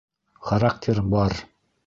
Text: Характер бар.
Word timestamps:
Характер 0.47 1.03
бар. 1.13 1.39